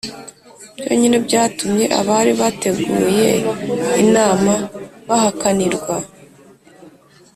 [0.79, 3.29] byonyine byatumye abari bateguye
[4.03, 4.53] inama
[5.07, 5.95] bahakanirwa